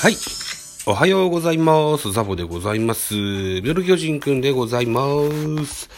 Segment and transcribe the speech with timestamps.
[0.00, 0.14] はい。
[0.86, 2.12] おはようございます。
[2.12, 3.14] ザボでございます。
[3.16, 5.02] ミドル巨人くんでございま
[5.66, 5.90] す。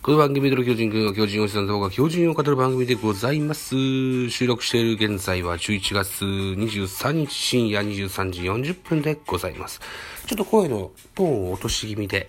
[0.00, 4.30] この番組ミドル巨人くんが巨人をした動画、巨人を語る番組でございます。
[4.30, 9.80] 収録している現在は11月23日深夜23時40分でございます。
[10.26, 12.28] ちょっと声のトーンを落とし気味で、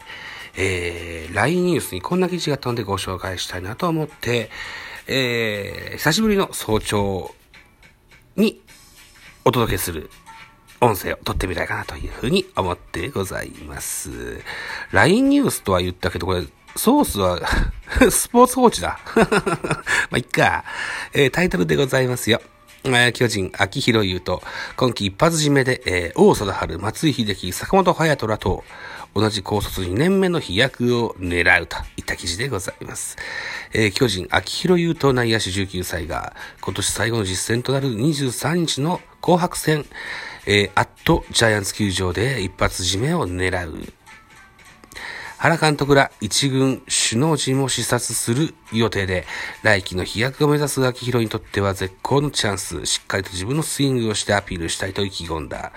[0.57, 4.49] えー、LINE ニュースにこんな記事があったのでご紹介したいなと思って、
[5.05, 7.35] えー、久しぶりの早朝
[8.35, 8.59] に
[9.45, 10.09] お届けする
[10.81, 14.41] 音声を撮ってみたいかなというふうに思ってございます。
[14.91, 16.43] LINE ニュースとは言ったけど、これ、
[16.75, 17.39] ソースは
[18.09, 18.99] スポーツ報知だ。
[19.15, 20.63] まあ、いっか。
[21.13, 22.41] えータイトルでございますよ。
[23.13, 24.41] 巨人、秋広優と、
[24.77, 28.63] 今季一発締めで、えー王貞治、松井秀喜、坂本隼人らと、
[29.15, 33.17] 同じ高卒2年目の飛躍を狙うといった記事でございます。
[33.73, 39.85] えー巨人、秋広優と内野手19歳が、今年最後の実戦となる23日の紅白戦、
[40.45, 43.93] えーアットジャイアンツ球場で一発締めを狙う。
[45.39, 49.25] 原監督ら一軍首脳陣も視察する予定で、
[49.63, 55.71] 来季の飛躍を目指す秋広にとっては絶好のチャンス、しっかりと自分のスイングをしてアピールしたいと意気込んだ。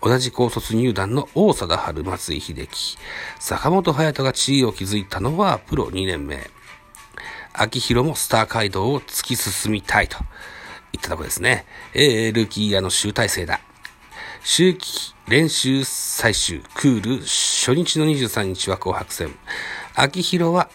[0.00, 2.96] 同じ高卒入団の大貞治松井秀喜、
[3.38, 6.50] 坂本隼人が地位を築いたのはプロ2年目。
[7.52, 10.16] 秋広もスター街道を突き進みたいと
[10.94, 11.66] いったところですね。
[11.92, 13.60] えー、ルーキーイヤーの集大成だ。
[14.44, 19.30] 秋季練習最終クール初日の23日は紅白戦。
[19.94, 20.68] 秋広は、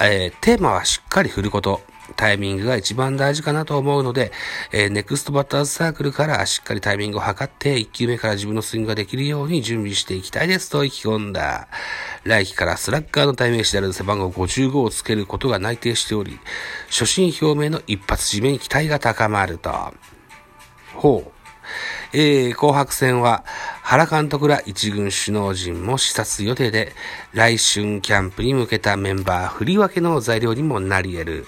[0.00, 1.80] えーテーマはしっかり振ること。
[2.16, 4.30] タイミングが一番大事かなと思うので、
[4.72, 11.66] えーネクストバッターズサークルからしっかりタイミングを測って1球目から自分のスイングができるように準備していきたいですと意気込んだ。
[12.22, 16.38] 来季からスラッガーの代名詞である背番号55をつけることが内定しており、
[16.86, 19.92] 初心表明の一発締めに期待が高まると。
[20.94, 21.37] ほう。
[22.12, 23.44] えー、紅白戦は
[23.82, 26.92] 原監督ら一軍首脳陣も視察予定で、
[27.32, 31.46] 来春キャンプに向けたメンバー振り分けの材料にもなり得る。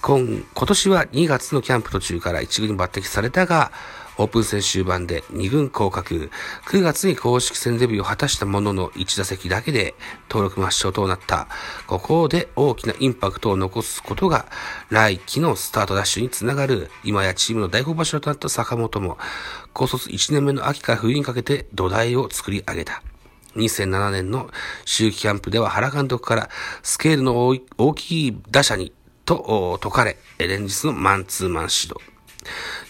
[0.00, 3.72] 今、今年は2月のキャンプ途中から一軍に抜擢されたが、
[4.18, 6.30] オープン戦終盤で2軍降格。
[6.66, 9.94] 9月に公式戦デビューを果たしたものの1打席だけで
[10.28, 11.48] 登録抹消となった。
[11.86, 14.46] ここで大きなインパクトを残すことが
[14.90, 16.90] 来季のスタートダッシュにつながる。
[17.04, 19.18] 今やチームの大黒柱となった坂本も
[19.72, 23.02] 高卒1年目の秋から冬にかけて土台を作り上げた。
[23.56, 24.50] 2007年の
[24.82, 26.50] 秋季キャンプでは原監督から
[26.82, 27.48] スケールの
[27.78, 28.92] 大きい打者に
[29.24, 32.11] とお説かれ、連日のマンツーマン指導。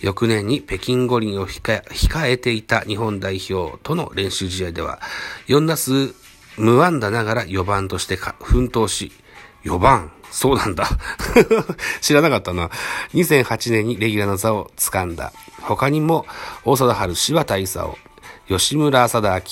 [0.03, 5.01] 翌年に北京五輪を控えていた日本代表との練習試合では、
[5.47, 6.15] 4打数
[6.59, 9.13] 無安打ながら4番として奮闘し、
[9.65, 10.89] 4番そうなんだ。
[12.01, 12.71] 知らなかったな。
[13.15, 15.33] 2008年にレギュラーの座を掴んだ。
[15.61, 16.27] 他にも、
[16.65, 17.97] 大貞治、柴田勲、
[18.49, 19.45] 吉村貞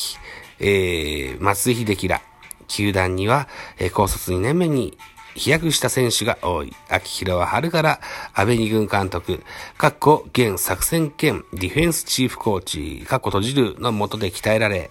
[0.59, 2.23] 明、えー、松井秀喜ら、
[2.67, 3.47] 球団には、
[3.79, 4.97] えー高卒2年目に
[5.35, 6.75] 飛躍した選手が多い。
[6.89, 8.01] 秋広は春から
[8.35, 9.43] 安倍二軍監督、
[9.79, 14.91] かっこ現作戦兼ディフェンスチーフコーチ、かっこ閉じるの下で鍛えられ、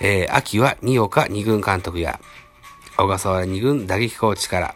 [0.00, 2.20] えー秋は二岡二軍監督や、
[2.96, 4.74] 小笠原二軍打撃コーチから、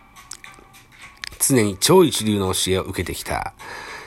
[1.38, 3.54] 常に超一流の教えを受けてきた。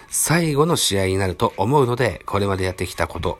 [0.09, 3.40] 最後の試合になると思うので、これまでやってきたこと、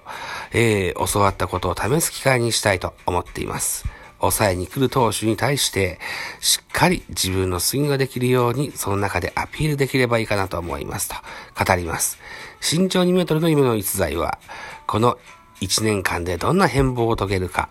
[0.51, 3.85] えー教わったことを試す機会にしたいと思っています。
[4.19, 6.00] 抑えに来る投手に対して、
[6.39, 11.16] しっかり自分のスイングができるように、その中でアピールできればいいかなと思いますと
[11.63, 12.17] 語ります。
[12.61, 14.39] 身長2メートルの夢の逸材は、
[14.85, 15.17] この
[15.61, 17.69] 1年間でどんな変貌を遂げるか、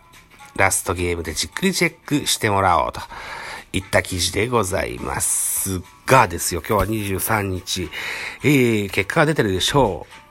[0.57, 3.01] ラストゲームでじっくりチェックしてもらおうと
[3.73, 7.91] いった記事でございますがですよ、今日は23日、
[8.43, 10.27] えー、結果が出てるでしょう。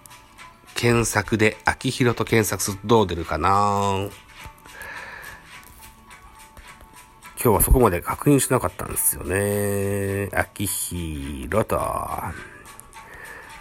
[0.75, 4.09] 検索で、秋広と検索するとどう出るかな？
[7.41, 10.29] 今日はそこまで確認しなかったんですよね。
[10.33, 11.79] 秋広と、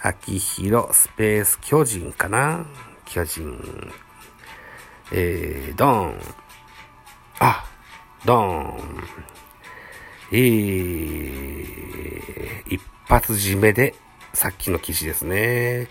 [0.03, 2.67] 秋広スペース巨人かな
[3.05, 3.93] 巨人。
[5.13, 6.15] えー、ドン。
[7.41, 7.65] あ、
[8.25, 8.75] ドン。
[10.33, 11.65] えー、
[12.67, 13.95] 一発締めで、
[14.33, 15.89] さっきの記事ですね。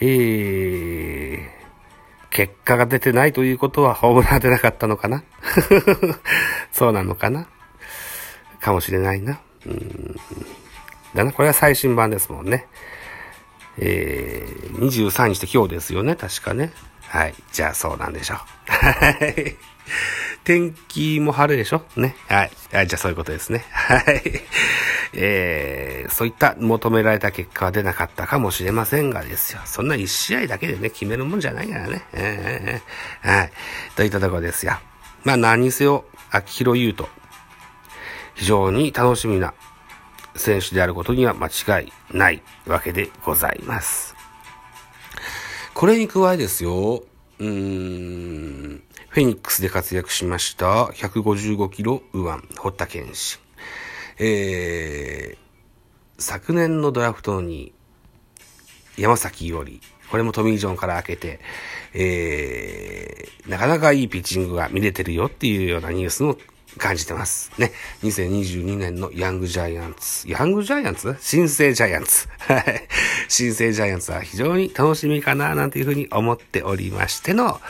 [0.00, 1.48] えー、
[2.30, 5.22] 結果が出てないということはホームラン出なかったのかな
[6.74, 7.46] そうなのかな？
[8.60, 9.38] かもしれないな。
[9.64, 10.16] うん。
[11.14, 12.66] だな、これは最新版ですもんね。
[13.78, 16.72] えー、23日って今日ですよね、確かね。
[17.02, 17.34] はい。
[17.52, 18.38] じゃあそうなんでしょう。
[18.66, 19.56] はい。
[20.42, 21.82] 天気も晴れでしょ？
[21.96, 22.16] ね。
[22.28, 22.50] はい。
[22.72, 22.88] はい。
[22.88, 23.64] じゃあそういうことですね。
[23.70, 24.22] はい。
[25.12, 29.60] えー、そういった求められた結果は出なかったかもしれませんがですよ。
[29.64, 32.02] そんな一試合だけでね、決めるもんじゃないからね。
[32.14, 33.52] えー、はい。
[33.94, 34.76] といったところですよ。
[35.22, 36.04] まあ何にせよ、
[36.34, 37.08] 秋広優斗、
[38.34, 39.54] 非常に楽しみな
[40.34, 44.16] 選手であることには間違いないわけでございます。
[45.74, 47.04] これに加えですよ、
[47.38, 53.38] うーん、フェニックスで活躍しました155キロ右腕、堀田健士。
[54.18, 55.38] えー、
[56.18, 57.72] 昨年のドラフトに
[58.96, 61.40] 山崎伊織、これもトミー・ジョンから開けて、
[61.94, 66.36] えー、なかなかいいピッチングが見れてるよっていうようなニュースも
[66.78, 67.52] 感じてます。
[67.58, 67.72] ね。
[68.02, 70.28] 2022年のヤングジャイアンツ。
[70.28, 72.28] ヤングジャイアンツ新生ジャイアンツ。
[72.38, 72.88] はい。
[73.28, 77.60] 新生ジャイアンツは非常に楽しみかな、なんていうふうに思っておりましての、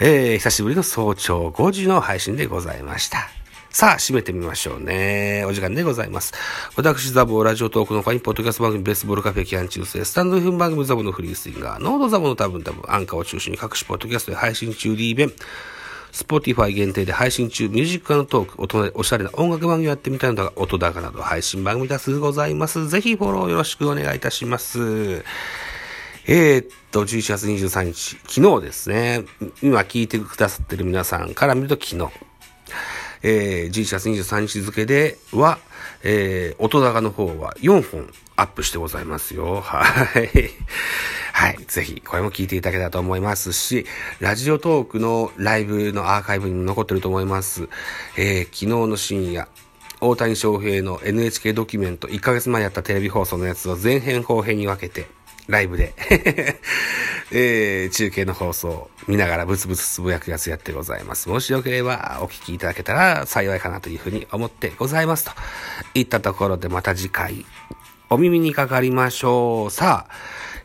[0.00, 3.37] えー、久しぶりの早朝5時の配信でございました。
[3.70, 5.44] さあ、締めてみましょうね。
[5.46, 6.32] お時間でございます。
[6.74, 15.32] 私、ザボラジオトークの他に、ポッドキャスト番組、ベースボールカフェ、キャン中世、ススタンドフン番組、ザボのフリースインガー、ノードザボの多分多分、アンカーを中心に各種ポッドキャストで配信中、リーベン、
[16.12, 22.88] スポティファイ限定で配信中、ミュージックのトーク、おしゃれな音楽番組やってみたいのだが、音高など配信番組多数ございます。
[22.88, 25.22] ぜひフォローよろしくお願いいたします。
[26.26, 29.24] えー、っと、11月23日、昨日ですね、
[29.62, 32.10] 今聞いてくださってる皆さんから見ると昨日、
[33.22, 35.58] えー、11月23日付では、
[36.02, 39.60] えー、音高の方は4本アップしてございますよ。
[39.60, 39.84] は
[40.20, 40.30] い。
[41.32, 41.56] はい。
[41.66, 43.86] ぜひ、これも聞いていただけたらと思いますし、
[44.20, 47.68] ラジオトークのライブのアーカイブにも残ってると思います。
[48.16, 49.48] えー、昨日の深夜、
[50.00, 55.06] 大谷翔平の NHK ドキュメント、1ヶ月前やったテレビ放送のやつを前編後編に分けて、
[55.48, 55.94] ライブで
[57.32, 61.28] えー、中継の放送見ながらブツブツつぶやくやつやってございます。
[61.28, 65.32] もしよければお聞きいただけたら幸いかなというふうに思ってございますと
[65.94, 67.44] いったところでまた次回
[68.10, 69.70] お耳にかかりましょう。
[69.70, 70.14] さあ、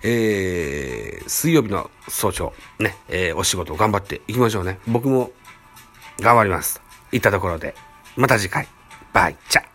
[0.03, 4.79] えー、水曜日の早朝、ね、えー、お仕事頑張っていきましょうね。
[4.87, 5.31] 僕も
[6.19, 6.81] 頑張ります。
[7.09, 7.75] といったところで、
[8.15, 8.67] また次回、
[9.11, 9.72] バイチャ